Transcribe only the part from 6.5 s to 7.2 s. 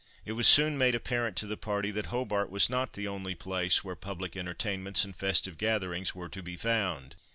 found.